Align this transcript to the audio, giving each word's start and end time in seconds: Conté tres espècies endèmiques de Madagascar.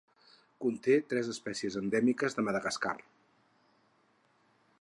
Conté 0.63 0.95
tres 1.11 1.29
espècies 1.33 1.77
endèmiques 1.83 2.39
de 2.39 2.47
Madagascar. 2.49 2.97